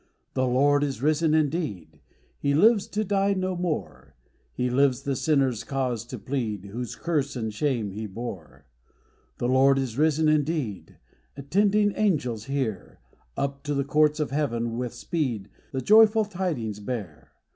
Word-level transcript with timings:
"The 0.33 0.47
Lord 0.47 0.83
is 0.83 1.03
risen 1.03 1.35
indeed;" 1.35 1.99
He 2.39 2.55
lives 2.55 2.87
to 2.87 3.03
die 3.03 3.35
no 3.35 3.55
more 3.55 4.15
■ 4.17 4.31
He 4.51 4.67
lives 4.67 5.03
the 5.03 5.15
sinner's 5.15 5.63
cause 5.63 6.03
to 6.05 6.17
plead, 6.17 6.65
Whose 6.65 6.95
curse 6.95 7.35
and 7.35 7.53
shame 7.53 7.91
He 7.91 8.07
bore." 8.07 8.65
The 9.37 9.47
Lord 9.47 9.77
is 9.77 9.99
risen 9.99 10.27
indeed;" 10.27 10.97
Attending 11.37 11.93
angels, 11.95 12.45
hear: 12.45 12.99
Up 13.37 13.61
to 13.61 13.75
the 13.75 13.85
courts 13.85 14.19
of 14.19 14.31
heaven, 14.31 14.75
with 14.75 14.95
speed, 14.95 15.49
The 15.71 15.81
joyful 15.81 16.25
tidings 16.25 16.79
bear. 16.79 17.33